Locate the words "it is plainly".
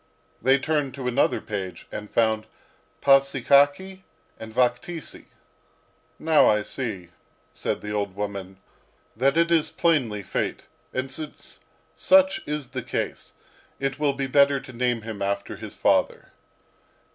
9.37-10.23